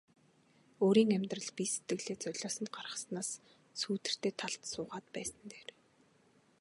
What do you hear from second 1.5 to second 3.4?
бие сэтгэлээ золиосонд гаргаснаас